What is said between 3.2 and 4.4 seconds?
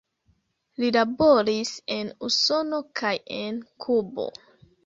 en Kubo.